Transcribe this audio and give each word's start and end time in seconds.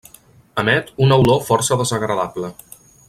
Emet 0.61 0.89
una 1.07 1.19
olor 1.25 1.43
força 1.51 1.77
desagradable. 1.83 2.51